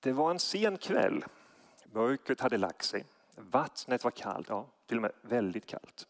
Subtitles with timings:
[0.00, 1.24] Det var en sen kväll.
[1.92, 3.04] Mörkret hade lagt sig.
[3.36, 6.06] Vattnet var kallt, ja, till och med väldigt kallt.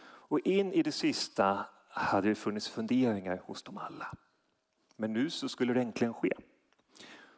[0.00, 4.06] Och in i det sista hade det funnits funderingar hos dem alla.
[4.96, 6.32] Men nu så skulle det äntligen ske.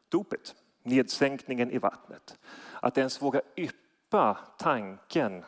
[0.08, 2.38] Dopet, nedsänkningen i vattnet.
[2.80, 5.44] Att ens våga yppa tanken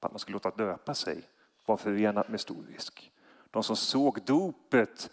[0.00, 1.22] på att man skulle låta döpa sig
[1.66, 3.12] var förenat med stor risk.
[3.50, 5.10] De som såg dopet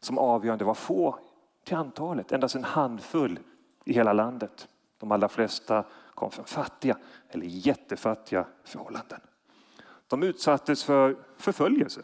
[0.00, 1.18] som avgörande var få
[1.64, 3.38] till antalet, endast en handfull
[3.88, 4.68] i hela landet.
[4.98, 5.84] De allra flesta
[6.14, 6.98] kom från fattiga
[7.28, 9.20] eller jättefattiga förhållanden.
[10.06, 12.00] De utsattes för förföljelse.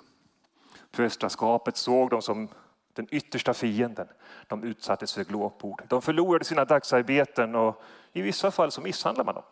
[0.91, 2.49] Prästerskapet såg dem som
[2.93, 4.09] den yttersta fienden.
[4.47, 5.83] De utsattes för glåpord.
[5.89, 9.45] De förlorade sina dagsarbeten och i vissa fall så misshandlade man dem.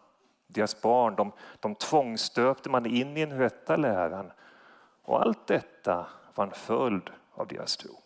[0.46, 4.32] Deras barn de, de tvångsstöpte man in i den rätta läran.
[5.02, 7.98] Och allt detta var en följd av deras tro.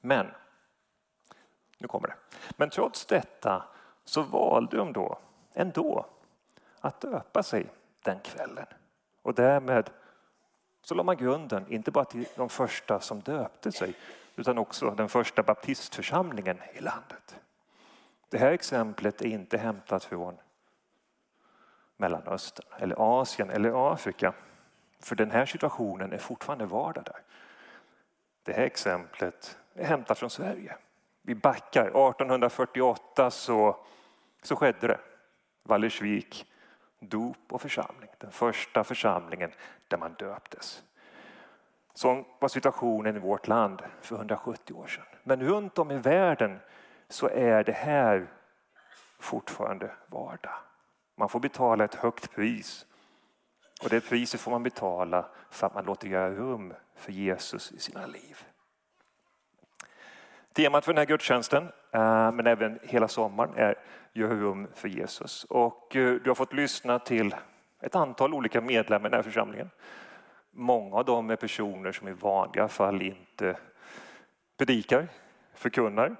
[0.00, 0.26] Men,
[1.82, 2.14] nu kommer det.
[2.56, 3.64] Men trots detta
[4.04, 5.18] så valde de då
[5.54, 6.06] ändå
[6.80, 7.66] att döpa sig
[8.02, 8.66] den kvällen.
[9.22, 9.90] Och därmed
[10.82, 13.94] så la man grunden, inte bara till de första som döpte sig,
[14.36, 17.36] utan också den första baptistförsamlingen i landet.
[18.28, 20.38] Det här exemplet är inte hämtat från
[21.96, 24.32] Mellanöstern, eller Asien eller Afrika.
[25.00, 27.22] För den här situationen är fortfarande vardag där.
[28.42, 30.76] Det här exemplet är hämtat från Sverige.
[31.22, 31.84] Vi backar.
[31.84, 33.76] 1848 så,
[34.42, 35.00] så skedde det.
[35.62, 36.46] Vallersvik,
[37.00, 38.10] dop och församling.
[38.18, 39.52] Den första församlingen
[39.88, 40.82] där man döptes.
[41.94, 45.04] Så var situationen i vårt land för 170 år sedan.
[45.22, 46.58] Men runt om i världen
[47.08, 48.26] så är det här
[49.18, 50.54] fortfarande vardag.
[51.16, 52.86] Man får betala ett högt pris.
[53.82, 57.78] Och det priset får man betala för att man låter göra rum för Jesus i
[57.78, 58.44] sina liv.
[60.52, 63.74] Temat för den här gudstjänsten, eh, men även hela sommaren, är
[64.14, 65.44] Gör rum för Jesus.
[65.44, 67.34] Och eh, du har fått lyssna till
[67.80, 69.70] ett antal olika medlemmar i den här församlingen.
[70.50, 73.56] Många av dem är personer som i vanliga fall inte
[74.56, 75.08] predikar,
[75.54, 76.16] förkunnar,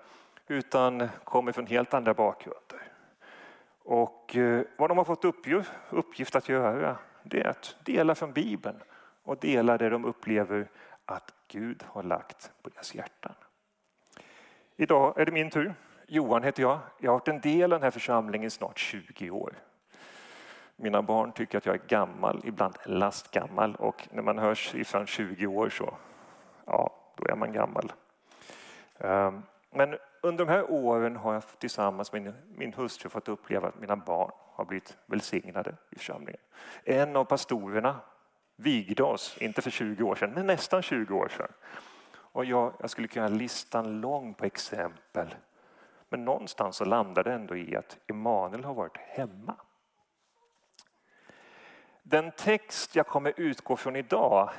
[0.49, 2.83] utan kommer från helt andra bakgrunder.
[3.85, 5.25] Och eh, vad de har fått
[5.91, 8.83] uppgift att göra, det är att dela från Bibeln
[9.23, 10.69] och dela det de upplever
[11.05, 13.35] att Gud har lagt på deras hjärtan.
[14.83, 15.75] Idag är det min tur.
[16.07, 16.79] Johan heter jag.
[16.99, 19.55] Jag har varit en del av den här församlingen i snart 20 år.
[20.77, 25.47] Mina barn tycker att jag är gammal, ibland lastgammal och när man hör siffran 20
[25.47, 25.95] år så,
[26.65, 27.93] ja, då är man gammal.
[28.99, 33.81] Ehm, men under de här åren har jag tillsammans med min hustru fått uppleva att
[33.81, 36.41] mina barn har blivit välsignade i församlingen.
[36.85, 37.97] En av pastorerna
[38.57, 41.53] vigde oss, inte för 20 år sedan, men nästan 20 år sedan.
[42.33, 45.35] Och jag, jag skulle kunna listan lång på exempel.
[46.09, 49.57] Men någonstans så landar det ändå i att Emanuel har varit hemma.
[52.03, 54.51] Den text jag kommer utgå från idag,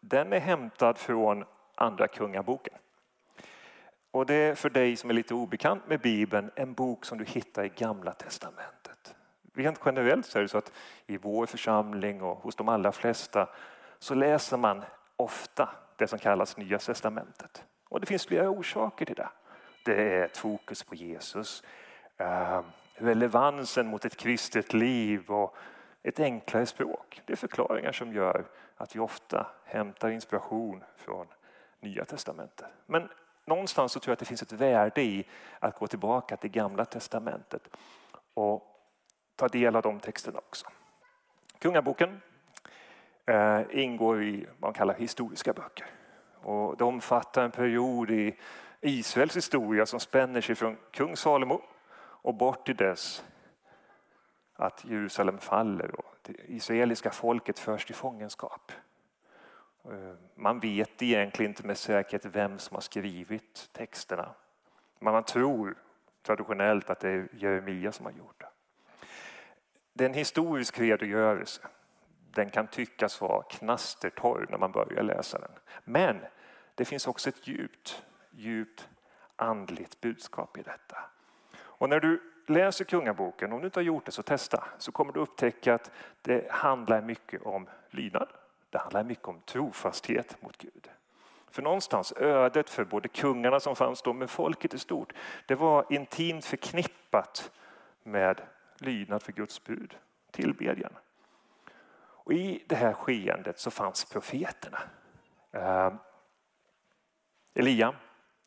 [0.00, 1.44] den är hämtad från
[1.74, 2.78] Andra Kungaboken.
[4.10, 7.24] Och det är för dig som är lite obekant med Bibeln en bok som du
[7.24, 9.14] hittar i Gamla Testamentet.
[9.54, 10.72] Rent generellt så är det så att
[11.06, 13.48] i vår församling och hos de allra flesta
[13.98, 14.84] så läser man
[15.16, 17.64] ofta det som kallas Nya Testamentet.
[17.88, 19.28] Och det finns flera orsaker till det.
[19.84, 21.62] Det är ett fokus på Jesus,
[22.16, 25.56] ehm, relevansen mot ett kristet liv och
[26.02, 27.22] ett enklare språk.
[27.26, 28.44] Det är förklaringar som gör
[28.76, 31.26] att vi ofta hämtar inspiration från
[31.80, 32.66] Nya Testamentet.
[32.86, 33.08] Men
[33.46, 35.28] någonstans så tror jag att det finns ett värde i
[35.58, 37.76] att gå tillbaka till Gamla Testamentet
[38.34, 38.62] och
[39.36, 40.66] ta del av de texterna också.
[41.58, 42.20] Kungaboken
[43.26, 45.86] Eh, ingår i vad man kallar historiska böcker.
[46.42, 48.36] Och det omfattar en period i
[48.80, 51.62] Israels historia som spänner sig från kung Salomo
[51.96, 53.24] och bort till dess
[54.56, 58.72] att Jerusalem faller och det israeliska folket förs till fångenskap.
[59.84, 64.34] Eh, man vet egentligen inte med säkerhet vem som har skrivit texterna.
[64.98, 65.74] Men man tror
[66.22, 68.48] traditionellt att det är Jeremia som har gjort det.
[69.92, 71.60] Det är en historisk redogörelse.
[72.34, 75.50] Den kan tyckas vara knastertorr när man börjar läsa den.
[75.84, 76.20] Men
[76.74, 78.88] det finns också ett djupt, djupt
[79.36, 80.98] andligt budskap i detta.
[81.56, 85.12] Och när du läser Kungaboken, om du inte har gjort det så testa, så kommer
[85.12, 85.90] du upptäcka att
[86.22, 88.28] det handlar mycket om lydnad.
[88.70, 90.90] Det handlar mycket om trofasthet mot Gud.
[91.50, 95.12] För någonstans ödet för både kungarna som fanns då, men folket i stort,
[95.46, 97.50] det var intimt förknippat
[98.02, 98.40] med
[98.78, 99.96] lydnad för Guds bud,
[100.30, 100.92] tillbedjan.
[102.24, 104.78] Och I det här skeendet så fanns profeterna.
[105.52, 105.98] Ehm,
[107.54, 107.94] Elia,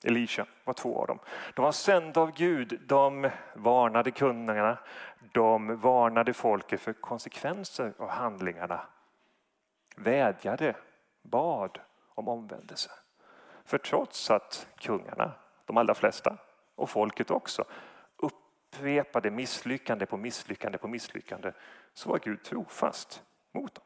[0.04, 1.20] Elisha var två av dem.
[1.56, 2.82] De var sända av Gud.
[2.88, 4.78] De varnade kungarna.
[5.32, 8.82] De varnade folket för konsekvenser av handlingarna.
[9.96, 10.76] Vädjade,
[11.22, 11.80] bad
[12.16, 12.92] om omvändelse.
[13.66, 15.32] För trots att kungarna,
[15.66, 16.38] de allra flesta,
[16.76, 17.66] och folket också
[18.18, 21.52] upprepade misslyckande på misslyckande på misslyckande
[21.94, 23.24] så var Gud trofast
[23.58, 23.84] mot dem.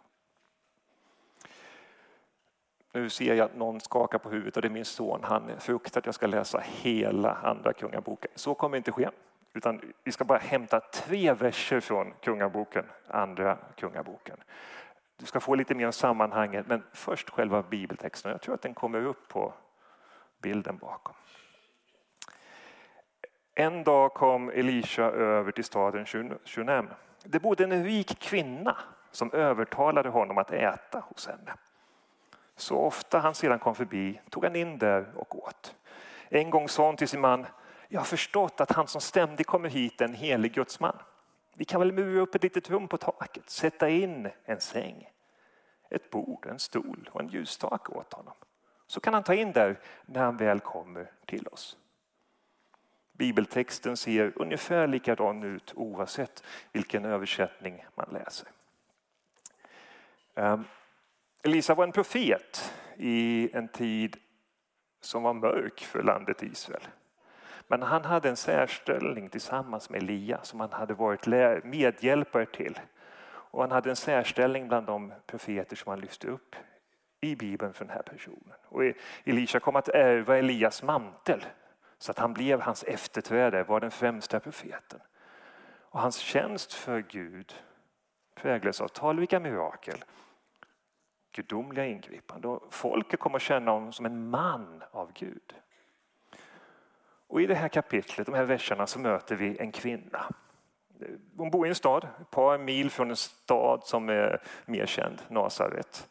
[2.94, 5.20] Nu ser jag att någon skakar på huvudet och det är min son.
[5.24, 8.32] Han fruktar att jag ska läsa hela Andra Kungaboken.
[8.36, 9.10] Så kommer inte ske.
[9.54, 14.38] Utan vi ska bara hämta tre verser från Kungaboken, Andra Kungaboken.
[15.18, 18.32] Du ska få lite mer om sammanhanget, men först själva bibeltexten.
[18.32, 19.54] Jag tror att den kommer upp på
[20.42, 21.16] bilden bakom.
[23.56, 26.06] En dag kom Elisha över till staden
[26.46, 26.90] Shunem.
[27.24, 28.78] Det bodde en rik kvinna
[29.12, 31.54] som övertalade honom att äta hos henne.
[32.56, 35.76] Så ofta han sedan kom förbi tog han in där och åt.
[36.30, 37.46] En gång sa hon till sin man,
[37.88, 40.98] jag har förstått att han som ständigt kommer hit är en helig gudsman.
[41.54, 45.10] Vi kan väl mura upp ett litet rum på taket, sätta in en säng,
[45.90, 48.34] ett bord, en stol och en ljusstake åt honom.
[48.88, 51.78] Så kan han ta in där när han väl kommer till oss.
[53.12, 58.48] Bibeltexten ser ungefär likadan ut oavsett vilken översättning man läser.
[60.36, 60.64] Ehm,
[61.44, 64.18] Elisa var en profet i en tid
[65.02, 66.88] som var mörk för landet Israel.
[67.68, 71.28] Men han hade en särställning tillsammans med Elia som han hade varit
[71.64, 72.80] medhjälpare till.
[73.24, 76.56] Och han hade en särställning bland de profeter som han lyfte upp
[77.22, 78.56] i Bibeln för den här personen.
[78.66, 78.94] Och e-,
[79.24, 81.46] Elisha kom att ärva Elias mantel
[81.98, 85.00] så att han blev hans efterträdare, var den främsta profeten.
[85.90, 87.54] Och hans tjänst för Gud
[88.36, 90.04] präglades av talrika mirakel
[91.32, 92.60] gudomliga ingripanden.
[92.70, 95.56] Folket kommer att känna honom som en man av Gud.
[97.28, 100.26] Och I det här kapitlet, de här verserna, så möter vi en kvinna.
[101.38, 105.22] Hon bor i en stad, ett par mil från en stad som är mer känd,
[105.28, 106.10] Nasaret.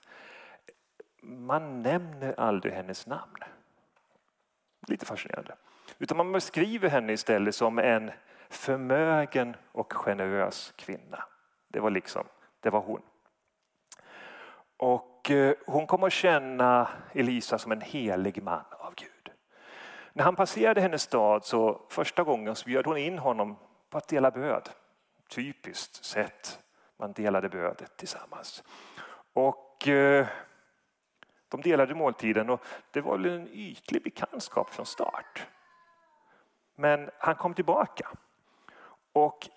[1.22, 3.36] Man nämner aldrig hennes namn.
[4.86, 5.56] Lite fascinerande.
[5.98, 8.10] Utan man beskriver henne istället som en
[8.48, 11.24] förmögen och generös kvinna.
[11.72, 12.24] Det var liksom,
[12.60, 13.02] det var hon.
[14.76, 19.32] Och eh, hon kommer att känna Elisa som en helig man av Gud.
[20.12, 23.56] När han passerade hennes stad så första gången så bjöd hon in honom
[23.90, 24.68] på att dela bröd.
[25.28, 26.58] Typiskt sett,
[26.96, 28.62] man delade brödet tillsammans.
[29.32, 30.26] Och eh,
[31.48, 35.46] de delade måltiden och det var en ytlig bekantskap från start.
[36.76, 38.08] Men han kom tillbaka.
[39.12, 39.48] Och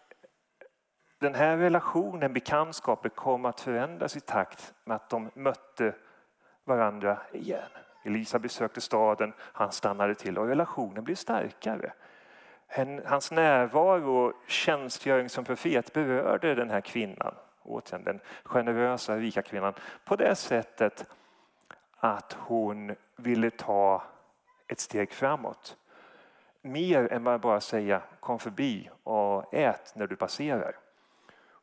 [1.24, 5.96] den här relationen, bekantskapen, kom att förändras i takt med att de mötte
[6.64, 7.70] varandra igen.
[8.04, 11.94] Elisa besökte staden, han stannade till och relationen blev starkare.
[13.06, 19.74] Hans närvaro och tjänstgöring som profet berörde den här kvinnan, återigen den generösa rika kvinnan,
[20.06, 21.06] på det sättet
[22.00, 24.04] att hon ville ta
[24.68, 25.78] ett steg framåt.
[26.62, 30.83] Mer än att bara säga kom förbi och ät när du passerar.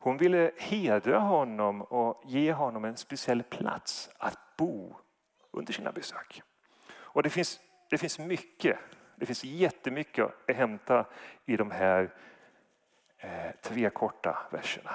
[0.03, 4.95] Hon ville hedra honom och ge honom en speciell plats att bo
[5.51, 6.41] under sina besök.
[6.91, 7.59] Och det finns,
[7.89, 8.77] det finns mycket,
[9.15, 11.05] det finns jättemycket att hämta
[11.45, 12.13] i de här
[13.17, 14.91] eh, tre korta verserna.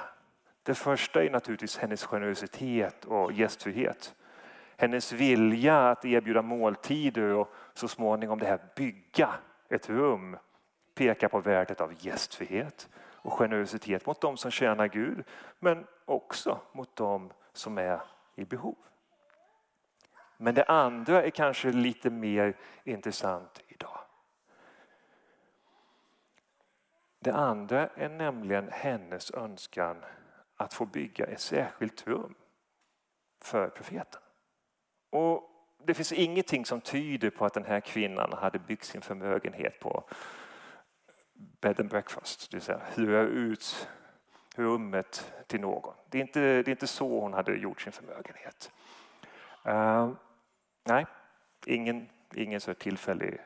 [0.62, 4.14] Det första är naturligtvis hennes generositet och gästfrihet.
[4.76, 9.34] Hennes vilja att erbjuda måltider och så småningom det här bygga
[9.68, 10.36] ett rum
[10.94, 12.88] pekar på värdet av gästfrihet
[13.26, 15.24] och generositet mot dem som tjänar Gud
[15.58, 18.00] men också mot dem som är
[18.34, 18.76] i behov.
[20.36, 23.98] Men det andra är kanske lite mer intressant idag.
[27.18, 30.04] Det andra är nämligen hennes önskan
[30.56, 32.34] att få bygga ett särskilt rum
[33.42, 34.20] för profeten.
[35.10, 35.50] Och
[35.84, 40.04] det finns ingenting som tyder på att den här kvinnan hade byggt sin förmögenhet på
[41.60, 43.88] bed and breakfast, det vill säga hyra ut
[44.56, 45.94] rummet till någon.
[46.08, 48.72] Det är inte, det är inte så hon hade gjort sin förmögenhet.
[49.68, 50.12] Uh,
[50.84, 51.06] nej,
[51.66, 53.38] ingen, ingen så tillfällig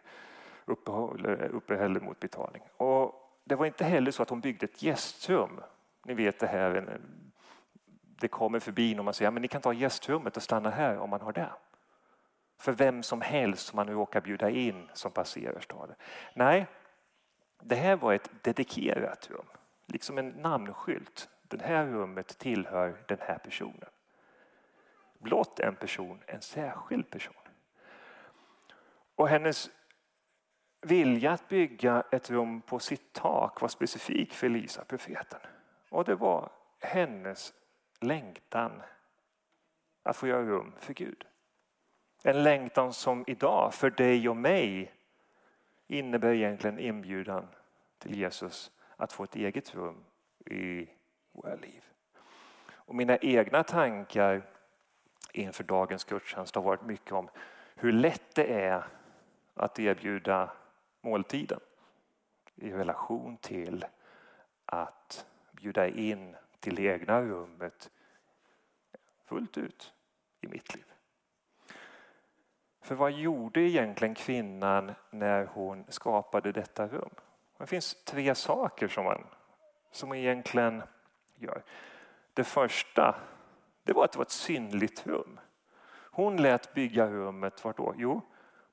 [0.65, 2.63] uppehåll, uppehälle mot betalning.
[2.77, 5.61] Och det var inte heller så att hon byggde ett gästrum.
[6.05, 7.01] Ni vet det här,
[8.01, 11.11] det kommer förbi när man säger att ni kan ta gästrummet och stanna här om
[11.11, 11.51] man har det.
[12.59, 15.97] För vem som helst som man nu råkar bjuda in som passerar staden.
[16.35, 16.67] Nej,
[17.63, 19.47] det här var ett dedikerat rum,
[19.87, 21.29] liksom en namnskylt.
[21.43, 23.89] Det här rummet tillhör den här personen.
[25.19, 27.35] Blott en person, en särskild person.
[29.15, 29.71] Och hennes
[30.81, 35.41] vilja att bygga ett rum på sitt tak var specifik för Elisa, profeten.
[35.89, 36.51] Och det var
[36.81, 37.53] hennes
[38.01, 38.83] längtan
[40.03, 41.25] att få göra rum för Gud.
[42.23, 44.93] En längtan som idag för dig och mig
[45.91, 47.47] innebär egentligen inbjudan
[47.99, 50.05] till Jesus att få ett eget rum
[50.47, 50.89] i
[51.33, 51.85] våra liv.
[52.69, 54.43] Och mina egna tankar
[55.33, 57.29] inför dagens gudstjänst har varit mycket om
[57.75, 58.85] hur lätt det är
[59.55, 60.53] att erbjuda
[61.01, 61.61] måltiden
[62.55, 63.85] i relation till
[64.65, 67.91] att bjuda in till det egna rummet
[69.25, 69.93] fullt ut
[70.41, 70.85] i mitt liv.
[72.81, 77.15] För vad gjorde egentligen kvinnan när hon skapade detta rum?
[77.59, 79.27] Det finns tre saker som man,
[79.93, 80.83] som egentligen
[81.35, 81.63] gör.
[82.35, 83.17] Det första
[83.83, 85.41] det var att det var ett synligt rum.
[86.13, 87.95] Hon lät bygga rummet, var då?
[87.97, 88.21] Jo,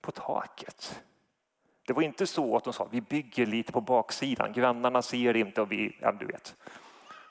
[0.01, 1.03] på taket.
[1.87, 5.61] Det var inte så att hon sa vi bygger lite på baksidan, grannarna ser inte
[5.61, 6.55] och vi, ja du vet.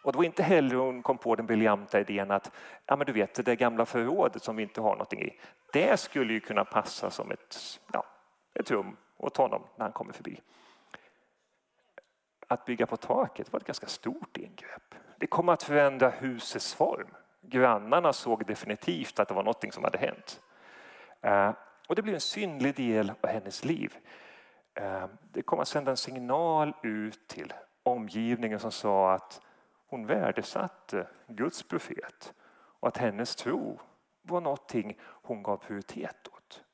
[0.07, 2.51] Och det var inte heller hon kom på den briljanta idén att
[2.87, 5.41] ja, men du vet, det där gamla förrådet som vi inte har någonting i,
[5.73, 8.05] det skulle ju kunna passa som ett, ja,
[8.55, 10.41] ett rum åt honom när han kommer förbi.
[12.49, 14.95] Att bygga på taket var ett ganska stort ingrepp.
[15.19, 17.09] Det kom att förändra husets form.
[17.41, 20.41] Grannarna såg definitivt att det var någonting som hade hänt.
[21.21, 21.53] Eh,
[21.89, 23.97] och det blev en synlig del av hennes liv.
[24.75, 29.41] Eh, det kom att sända en signal ut till omgivningen som sa att
[29.87, 32.35] hon värdesatte Guds profet
[32.81, 33.81] och att hennes tro
[34.23, 36.65] var någonting hon gav prioritet åt.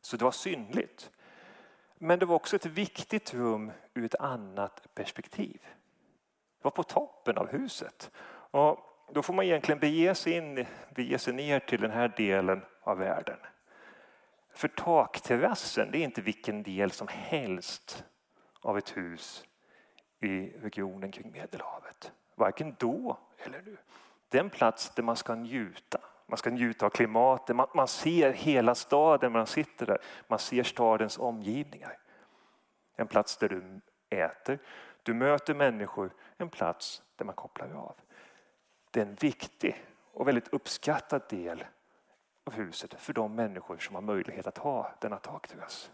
[0.00, 1.10] Så det var synligt.
[1.98, 5.60] Men det var också ett viktigt rum ur ett annat perspektiv.
[6.58, 8.10] Det var på toppen av huset.
[8.50, 8.78] Och
[9.12, 12.98] då får man egentligen bege sig, in, bege sig ner till den här delen av
[12.98, 13.38] världen.
[14.54, 18.04] För takterrassen det är inte vilken del som helst
[18.60, 19.44] av ett hus
[20.20, 22.12] i regionen kring Medelhavet.
[22.34, 23.76] Varken då eller nu.
[24.28, 26.00] Det är en plats där man ska njuta.
[26.26, 29.98] Man ska njuta av klimatet, man, man ser hela staden när man sitter där.
[30.28, 31.98] Man ser stadens omgivningar.
[32.96, 34.58] En plats där du äter,
[35.02, 37.94] du möter människor, en plats där man kopplar av.
[38.90, 41.64] Det är en viktig och väldigt uppskattad del
[42.44, 45.90] av huset för de människor som har möjlighet att ha denna takterrass.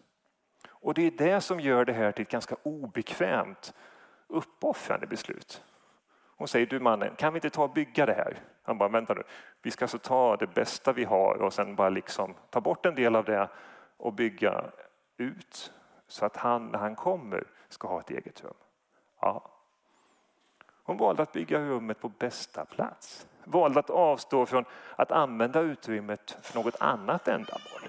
[0.68, 3.74] Och det är det som gör det här till ett ganska obekvämt
[4.28, 5.62] uppoffrande beslut.
[6.36, 8.40] Hon säger, du mannen, kan vi inte ta och bygga det här?
[8.62, 9.22] Han bara, vänta nu,
[9.62, 12.94] vi ska alltså ta det bästa vi har och sen bara liksom ta bort en
[12.94, 13.48] del av det
[13.96, 14.64] och bygga
[15.16, 15.72] ut
[16.06, 18.54] så att han när han kommer ska ha ett eget rum.
[19.20, 19.50] Ja.
[20.82, 23.26] Hon valde att bygga rummet på bästa plats.
[23.44, 24.64] Valde att avstå från
[24.96, 27.88] att använda utrymmet för något annat ändamål.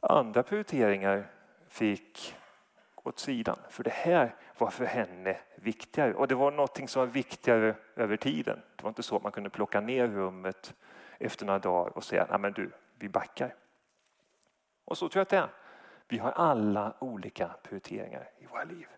[0.00, 1.26] Andra prioriteringar
[1.68, 2.36] fick
[3.02, 3.58] åt sidan.
[3.68, 6.14] För det här var för henne viktigare.
[6.14, 8.62] Och det var något som var viktigare över tiden.
[8.76, 10.74] Det var inte så att man kunde plocka ner rummet
[11.18, 13.54] efter några dagar och säga, nej men du, vi backar.
[14.84, 15.48] Och så tror jag att det är.
[16.08, 18.88] Vi har alla olika prioriteringar i våra liv.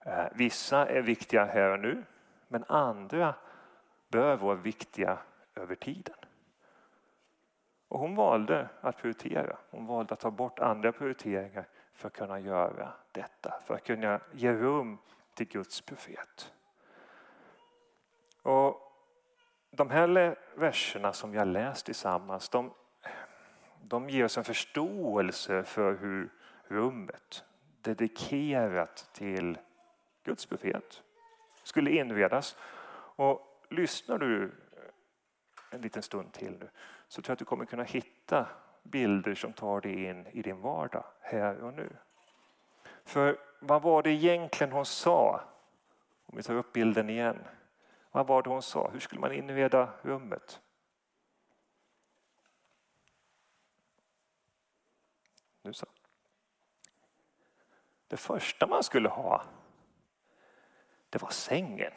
[0.00, 2.04] Eh, vissa är viktiga här och nu,
[2.48, 3.34] men andra
[4.08, 5.18] bör vara viktiga
[5.54, 6.14] över tiden.
[7.88, 9.58] Och hon valde att prioritera.
[9.70, 11.68] Hon valde att ta bort andra prioriteringar
[11.98, 14.98] för att kunna göra detta, för att kunna ge rum
[15.34, 16.52] till Guds profet.
[18.42, 18.92] Och
[19.70, 22.74] de här verserna som vi har läst tillsammans, de,
[23.82, 26.32] de ger oss en förståelse för hur
[26.68, 27.44] rummet
[27.80, 29.58] dedikerat till
[30.24, 31.02] Guds profet
[31.62, 32.56] skulle inredas.
[33.16, 34.52] Och lyssnar du
[35.70, 36.70] en liten stund till nu
[37.08, 38.46] så tror jag att du kommer kunna hitta
[38.90, 41.96] bilder som tar dig in i din vardag här och nu.
[43.04, 45.40] För vad var det egentligen hon sa?
[46.26, 47.38] Om vi tar upp bilden igen.
[48.10, 48.90] Vad var det hon sa?
[48.90, 50.60] Hur skulle man inreda rummet?
[55.62, 55.86] Nu så.
[58.08, 59.44] Det första man skulle ha,
[61.10, 61.92] det var sängen.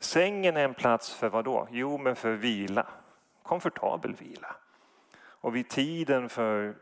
[0.00, 1.68] Sängen är en plats för vad då?
[1.70, 2.86] Jo, men för vila.
[3.42, 4.56] Komfortabel vila.
[5.40, 6.76] Och vid tiden för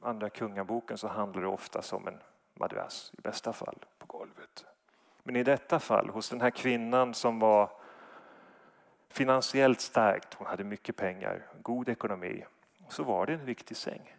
[0.00, 2.20] Andra Kungaboken så handlar det ofta om en
[2.54, 4.64] madrass, i bästa fall på golvet.
[5.22, 7.70] Men i detta fall, hos den här kvinnan som var
[9.08, 12.44] finansiellt starkt, hon hade mycket pengar, god ekonomi,
[12.88, 14.16] så var det en riktig säng.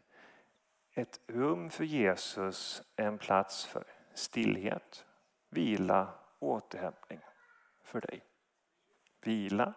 [0.93, 5.05] Ett rum för Jesus är en plats för stillhet,
[5.49, 7.19] vila, återhämtning
[7.83, 8.23] för dig.
[9.21, 9.73] Vila,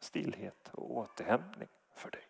[0.00, 2.29] stillhet och återhämtning för dig.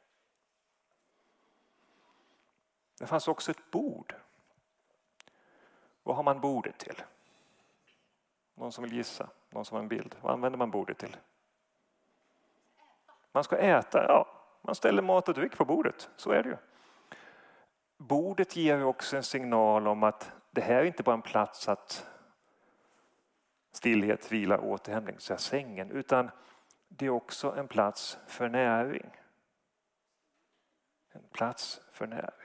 [3.00, 4.14] Det fanns också ett bord.
[6.02, 7.02] Vad har man bordet till?
[8.54, 9.28] Någon som vill gissa?
[9.50, 10.16] Någon som har en bild?
[10.20, 11.16] Vad använder man bordet till?
[13.32, 14.26] Man ska äta, ja.
[14.62, 16.56] Man ställer mat och dryck på bordet, så är det ju.
[17.96, 22.06] Bordet ger också en signal om att det här är inte bara en plats att
[23.72, 26.30] stillhet, vila, återhämtning, så sängen, utan
[26.88, 29.10] det är också en plats för näring.
[31.12, 32.39] En plats för näring.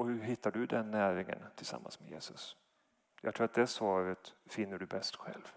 [0.00, 2.56] Och hur hittar du den näringen tillsammans med Jesus?
[3.20, 5.52] Jag tror att det svaret finner du bäst själv.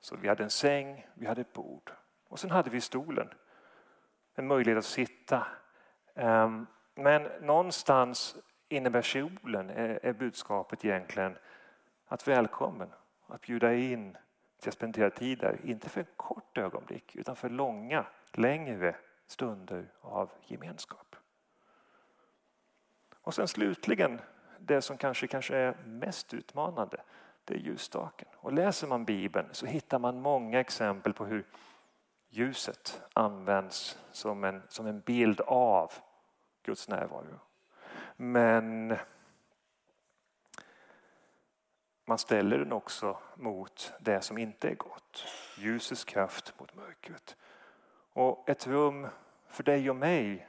[0.00, 1.92] Så vi hade en säng, vi hade ett bord
[2.28, 3.28] och sen hade vi stolen.
[4.34, 5.46] En möjlighet att sitta.
[6.14, 8.36] Ehm, men någonstans
[8.68, 11.36] innebär kjolen eh, är budskapet egentligen
[12.06, 12.88] att välkommen,
[13.26, 14.16] att bjuda in
[14.60, 15.60] till att spendera tid där.
[15.64, 21.05] Inte för ett kort ögonblick utan för långa, längre stunder av gemenskap.
[23.26, 24.20] Och sen slutligen
[24.58, 27.00] det som kanske, kanske är mest utmanande,
[27.44, 28.28] det är ljusstaken.
[28.36, 31.44] Och läser man Bibeln så hittar man många exempel på hur
[32.28, 35.92] ljuset används som en, som en bild av
[36.62, 37.38] Guds närvaro.
[38.16, 38.96] Men
[42.04, 45.24] man ställer den också mot det som inte är gott.
[45.58, 47.36] Ljusets kraft mot mörkret.
[48.12, 49.06] Och ett rum
[49.48, 50.48] för dig och mig,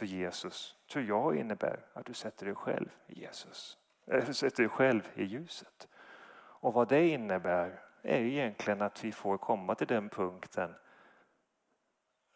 [0.00, 3.78] för Jesus, tror jag innebär att du sätter dig själv i Jesus.
[4.06, 5.88] Eller sätter dig själv i ljuset.
[6.34, 10.74] Och vad det innebär är egentligen att vi får komma till den punkten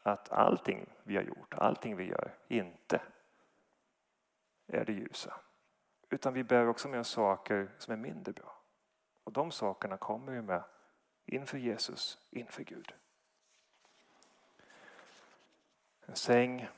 [0.03, 3.03] att allting vi har gjort, allting vi gör, inte
[4.67, 5.41] är det ljusa.
[6.11, 8.63] Utan vi bär också med oss saker som är mindre bra.
[9.25, 10.63] Och de sakerna kommer vi med
[11.25, 12.95] inför Jesus, inför Gud.
[16.07, 16.69] En säng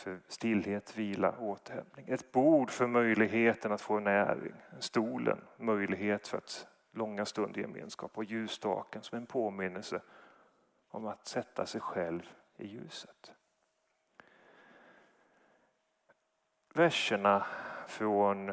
[0.00, 2.08] för stillhet, vila, återhämtning.
[2.08, 4.54] Ett bord för möjligheten att få näring.
[4.78, 8.18] Stolen, möjlighet för att långa stunder gemenskap.
[8.18, 10.02] Och ljusstaken som en påminnelse
[10.88, 13.32] om att sätta sig själv i ljuset.
[16.74, 17.46] Verserna
[17.86, 18.52] från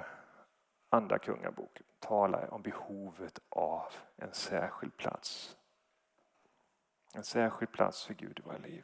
[0.89, 5.57] Andra Kungaboken talar om behovet av en särskild plats.
[7.13, 8.83] En särskild plats för Gud i våra liv.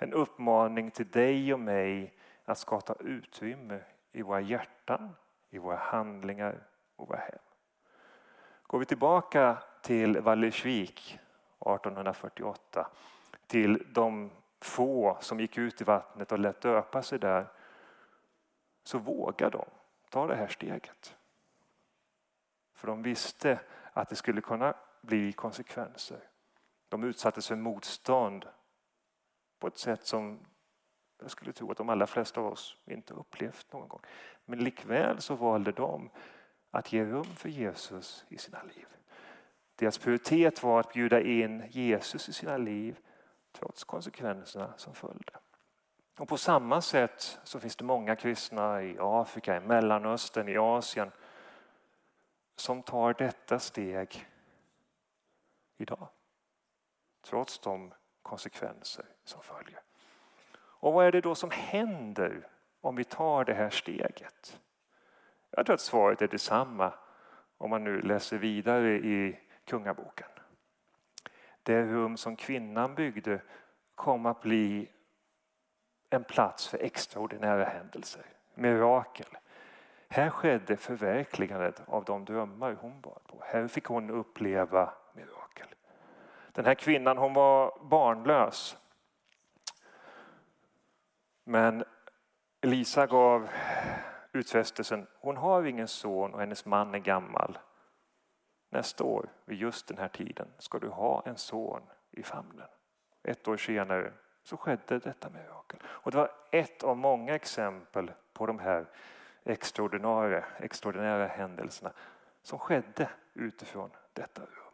[0.00, 3.80] En uppmaning till dig och mig att skapa utrymme
[4.12, 5.14] i våra hjärtan,
[5.50, 7.38] i våra handlingar och våra hem.
[8.62, 11.18] Går vi tillbaka till Vallersvik
[11.60, 12.90] 1848
[13.46, 14.30] till de
[14.60, 17.46] få som gick ut i vattnet och lät döpa sig där
[18.84, 19.64] så vågar de
[20.08, 21.16] ta det här steget.
[22.74, 23.60] För de visste
[23.92, 26.20] att det skulle kunna bli konsekvenser.
[26.88, 28.46] De utsattes för motstånd
[29.58, 30.40] på ett sätt som
[31.20, 34.00] jag skulle tro att de allra flesta av oss inte upplevt någon gång.
[34.44, 36.10] Men likväl så valde de
[36.70, 38.86] att ge rum för Jesus i sina liv.
[39.74, 42.98] Deras prioritet var att bjuda in Jesus i sina liv
[43.52, 45.32] trots konsekvenserna som följde.
[46.18, 51.10] Och på samma sätt så finns det många kristna i Afrika, i Mellanöstern, i Asien
[52.56, 54.26] som tar detta steg
[55.76, 56.08] idag.
[57.22, 59.80] Trots de konsekvenser som följer.
[60.80, 62.46] Och vad är det då som händer
[62.80, 64.60] om vi tar det här steget?
[65.50, 66.92] Jag tror att svaret är detsamma
[67.58, 70.28] om man nu läser vidare i Kungaboken.
[71.62, 73.40] Det rum som kvinnan byggde
[73.94, 74.88] kom att bli
[76.10, 79.26] en plats för extraordinära händelser, mirakel.
[80.08, 83.42] Här skedde förverkligandet av de drömmar hon bar på.
[83.44, 85.66] Här fick hon uppleva mirakel.
[86.52, 88.76] Den här kvinnan hon var barnlös.
[91.48, 91.84] Men
[92.60, 93.48] Elisa gav
[94.32, 97.58] utfästelsen, hon har ingen son och hennes man är gammal.
[98.70, 102.68] Nästa år, vid just den här tiden, ska du ha en son i famnen.
[103.22, 105.80] Ett år senare så skedde detta mirakel.
[105.84, 108.86] Och det var ett av många exempel på de här
[109.44, 111.92] extraordinära, extraordinära händelserna
[112.42, 114.68] som skedde utifrån detta rum.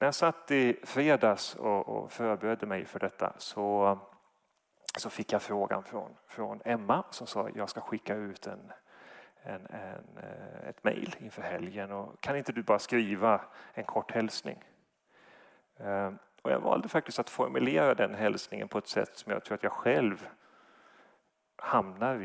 [0.00, 3.98] När jag satt i fredags och, och förberedde mig för detta så,
[4.98, 8.72] så fick jag frågan från, från Emma som sa att jag ska skicka ut en,
[9.42, 13.40] en, en, eh, ett mejl inför helgen och kan inte du bara skriva
[13.74, 14.64] en kort hälsning?
[15.76, 19.54] Ehm, och jag valde faktiskt att formulera den hälsningen på ett sätt som jag tror
[19.54, 20.28] att jag själv
[21.56, 22.22] hamnar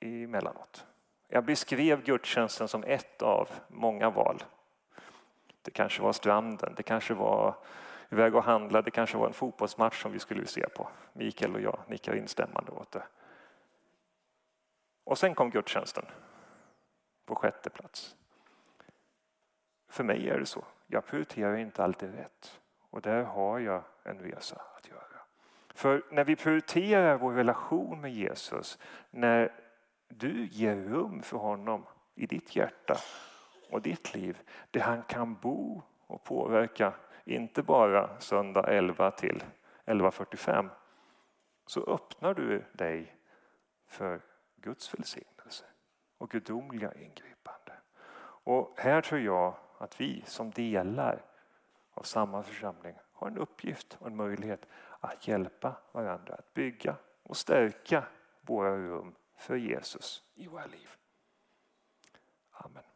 [0.00, 0.86] i emellanåt.
[1.28, 4.42] Jag beskrev gudstjänsten som ett av många val.
[5.68, 7.54] Det kanske var stranden, det kanske var
[8.08, 8.82] iväg och handla.
[8.82, 10.88] Det kanske var en fotbollsmatch som vi skulle se på.
[11.12, 13.02] Mikael och jag nickar instämmande åt det.
[15.04, 16.04] Och sen kom gudstjänsten
[17.26, 18.16] på sjätte plats.
[19.88, 20.64] För mig är det så.
[20.86, 22.60] Jag prioriterar inte alltid rätt.
[22.90, 25.20] Och där har jag en resa att göra.
[25.74, 28.78] För när vi prioriterar vår relation med Jesus,
[29.10, 29.52] när
[30.08, 32.96] du ger rum för honom i ditt hjärta
[33.70, 34.38] och ditt liv,
[34.70, 39.42] där han kan bo och påverka, inte bara söndag 11 till
[39.84, 40.68] 11.45,
[41.66, 43.16] så öppnar du dig
[43.86, 44.20] för
[44.56, 45.64] Guds välsignelse
[46.18, 47.72] och gudomliga ingripande.
[48.44, 51.24] Och här tror jag att vi som delar
[51.94, 54.66] av samma församling har en uppgift och en möjlighet
[55.00, 58.04] att hjälpa varandra att bygga och stärka
[58.40, 60.88] våra rum för Jesus i våra liv.
[62.50, 62.87] Amen.